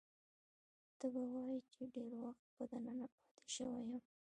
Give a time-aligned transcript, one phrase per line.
[0.97, 4.03] ته به وایې چې ډېر وخت به دننه پاتې شوی یم.